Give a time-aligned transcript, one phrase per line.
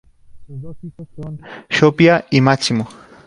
[0.47, 1.39] Sus dos hijos son
[1.69, 2.89] Sophia y Máximo.